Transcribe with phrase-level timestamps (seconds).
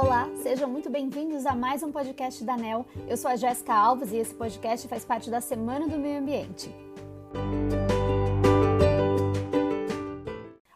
[0.00, 2.86] Olá, sejam muito bem-vindos a mais um podcast da NEL.
[3.08, 6.72] Eu sou a Jéssica Alves e esse podcast faz parte da Semana do Meio Ambiente.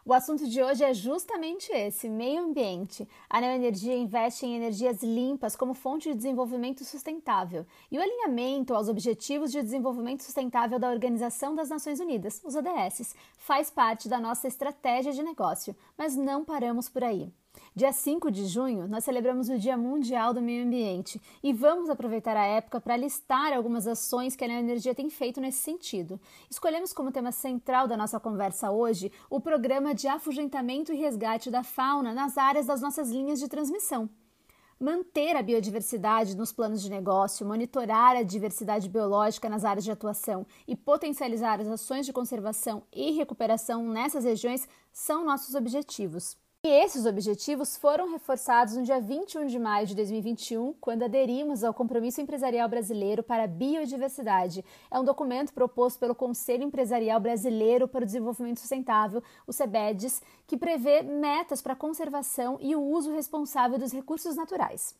[0.05, 3.07] O assunto de hoje é justamente esse, meio ambiente.
[3.29, 8.89] A Neoenergia investe em energias limpas como fonte de desenvolvimento sustentável e o alinhamento aos
[8.89, 14.49] Objetivos de Desenvolvimento Sustentável da Organização das Nações Unidas, os ODS, faz parte da nossa
[14.49, 17.31] estratégia de negócio, mas não paramos por aí.
[17.75, 22.37] Dia 5 de junho, nós celebramos o Dia Mundial do Meio Ambiente e vamos aproveitar
[22.37, 26.21] a época para listar algumas ações que a Neoenergia tem feito nesse sentido.
[26.51, 31.63] Escolhemos como tema central da nossa conversa hoje o programa de afugentamento e resgate da
[31.63, 34.07] fauna nas áreas das nossas linhas de transmissão.
[34.79, 40.45] Manter a biodiversidade nos planos de negócio, monitorar a diversidade biológica nas áreas de atuação
[40.67, 46.42] e potencializar as ações de conservação e recuperação nessas regiões são nossos objetivos.
[46.65, 51.73] E esses objetivos foram reforçados no dia 21 de maio de 2021, quando aderimos ao
[51.73, 54.63] Compromisso Empresarial Brasileiro para a Biodiversidade.
[54.89, 60.55] É um documento proposto pelo Conselho Empresarial Brasileiro para o Desenvolvimento Sustentável, o CEBEDES, que
[60.55, 64.95] prevê metas para a conservação e o uso responsável dos recursos naturais.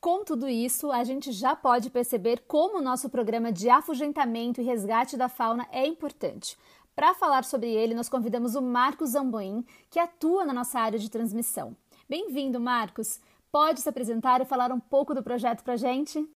[0.00, 4.64] Com tudo isso, a gente já pode perceber como o nosso programa de afugentamento e
[4.64, 6.56] resgate da fauna é importante.
[6.98, 11.08] Para falar sobre ele, nós convidamos o Marcos Zamboim, que atua na nossa área de
[11.08, 11.76] transmissão.
[12.10, 13.20] Bem-vindo, Marcos.
[13.52, 16.28] Pode se apresentar e falar um pouco do projeto para gente?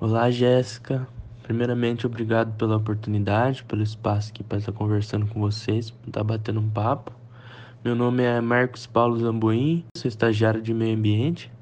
[0.00, 1.06] Olá, Jéssica.
[1.42, 6.60] Primeiramente, obrigado pela oportunidade, pelo espaço aqui para estar conversando com vocês, para estar batendo
[6.60, 7.12] um papo.
[7.84, 11.52] Meu nome é Marcos Paulo Zamboim, sou estagiário de meio ambiente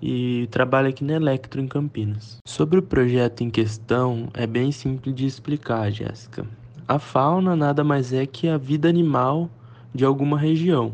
[0.00, 2.38] e trabalho aqui na Electro em Campinas.
[2.46, 6.46] Sobre o projeto em questão, é bem simples de explicar, Jéssica.
[6.90, 9.48] A fauna nada mais é que a vida animal
[9.94, 10.92] de alguma região.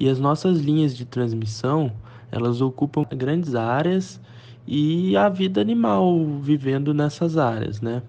[0.00, 1.92] E as nossas linhas de transmissão,
[2.32, 4.18] elas ocupam grandes áreas
[4.66, 8.02] e a vida animal vivendo nessas áreas, né?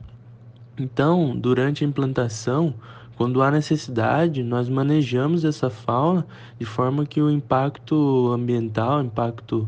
[0.77, 2.73] Então, durante a implantação,
[3.17, 6.25] quando há necessidade, nós manejamos essa fauna
[6.57, 9.67] de forma que o impacto ambiental, impacto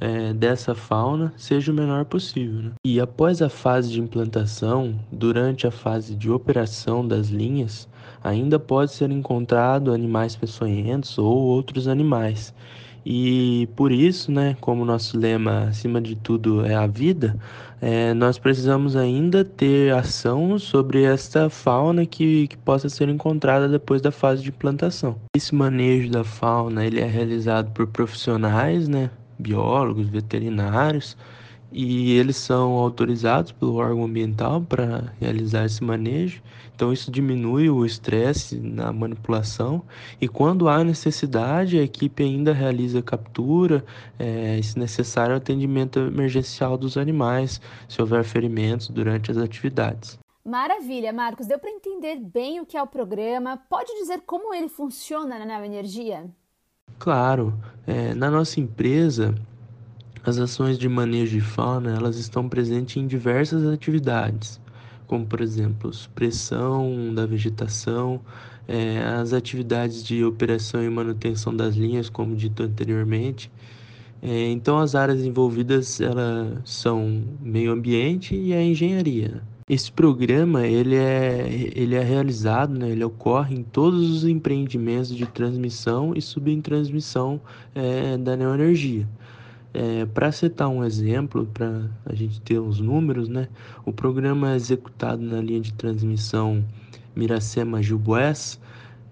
[0.00, 2.62] é, dessa fauna seja o menor possível.
[2.62, 2.70] Né?
[2.84, 7.88] E após a fase de implantação, durante a fase de operação das linhas,
[8.22, 12.54] ainda pode ser encontrado animais peçonhentos ou outros animais.
[13.08, 17.36] E por isso, né, como nosso lema acima de tudo é a vida,
[17.80, 24.02] é, nós precisamos ainda ter ação sobre esta fauna que, que possa ser encontrada depois
[24.02, 25.16] da fase de plantação.
[25.36, 29.08] Esse manejo da fauna ele é realizado por profissionais, né,
[29.38, 31.16] biólogos, veterinários,
[31.72, 36.42] e eles são autorizados pelo órgão ambiental para realizar esse manejo.
[36.74, 39.82] Então isso diminui o estresse na manipulação
[40.20, 43.84] e quando há necessidade a equipe ainda realiza captura,
[44.18, 50.18] é, se necessário atendimento emergencial dos animais, se houver ferimentos durante as atividades.
[50.44, 51.46] Maravilha, Marcos.
[51.46, 53.56] Deu para entender bem o que é o programa.
[53.68, 56.30] Pode dizer como ele funciona na Neo Energia?
[56.98, 57.54] Claro,
[57.86, 59.34] é, na nossa empresa,
[60.24, 64.60] as ações de manejo de fauna elas estão presentes em diversas atividades,
[65.06, 68.20] como por exemplo, supressão da vegetação,
[68.66, 73.50] é, as atividades de operação e manutenção das linhas, como dito anteriormente.
[74.22, 79.42] É, então, as áreas envolvidas elas são meio ambiente e a engenharia.
[79.68, 85.26] Esse programa ele é, ele é realizado, né, ele ocorre em todos os empreendimentos de
[85.26, 87.40] transmissão e subtransmissão
[87.74, 89.08] é, da neoenergia.
[89.74, 93.48] É, para citar um exemplo, para a gente ter os números, né,
[93.84, 96.64] o programa é executado na linha de transmissão
[97.16, 98.60] Miracema-Gilboés,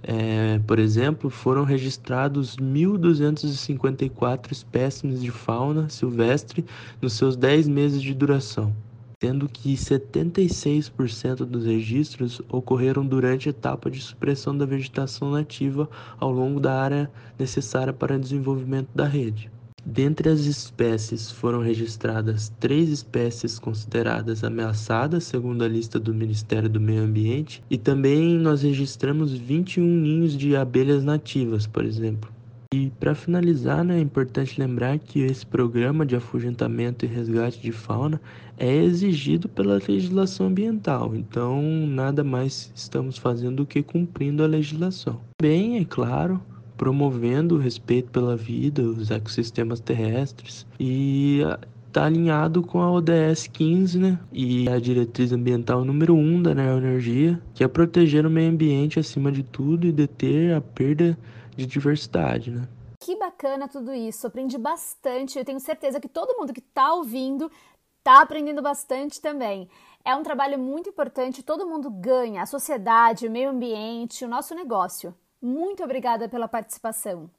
[0.05, 6.65] é, por exemplo, foram registrados 1.254 espécimes de fauna silvestre
[7.03, 8.73] nos seus 10 meses de duração
[9.25, 15.89] sendo que 76% dos registros ocorreram durante a etapa de supressão da vegetação nativa
[16.21, 19.51] ao longo da área necessária para o desenvolvimento da rede.
[19.83, 26.79] Dentre as espécies foram registradas três espécies consideradas ameaçadas, segundo a lista do Ministério do
[26.79, 32.31] Meio Ambiente, e também nós registramos 21 ninhos de abelhas nativas, por exemplo.
[32.75, 37.71] E para finalizar, né, é importante lembrar que esse programa de afugentamento e resgate de
[37.71, 38.21] fauna
[38.59, 45.21] é exigido pela legislação ambiental, então nada mais estamos fazendo do que cumprindo a legislação.
[45.41, 46.41] Bem, é claro,
[46.77, 51.43] promovendo o respeito pela vida, os ecossistemas terrestres e
[51.87, 54.19] está alinhado com a ODS 15, né?
[54.33, 59.31] E a diretriz ambiental número 1 da Neoenergia, que é proteger o meio ambiente acima
[59.31, 61.17] de tudo e deter a perda
[61.57, 62.69] de diversidade, né?
[63.05, 64.27] que bacana tudo isso.
[64.27, 65.39] Aprendi bastante.
[65.39, 67.53] Eu tenho certeza que todo mundo que está ouvindo
[67.99, 69.69] está aprendendo bastante também.
[70.03, 74.55] É um trabalho muito importante, todo mundo ganha, a sociedade, o meio ambiente, o nosso
[74.55, 75.15] negócio.
[75.41, 77.31] Muito obrigada pela participação.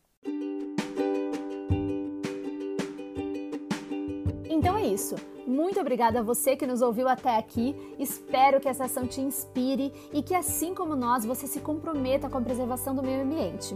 [4.65, 5.13] Então é isso.
[5.45, 7.75] Muito obrigada a você que nos ouviu até aqui.
[7.99, 12.39] Espero que essa ação te inspire e que, assim como nós, você se comprometa com
[12.39, 13.75] a preservação do meio ambiente.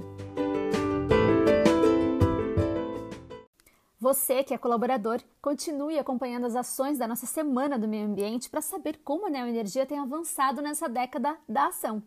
[4.00, 8.60] Você que é colaborador, continue acompanhando as ações da nossa Semana do Meio Ambiente para
[8.60, 12.02] saber como a Neoenergia tem avançado nessa década da ação.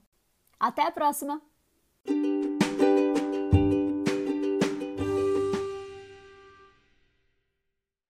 [0.59, 1.41] Até a próxima!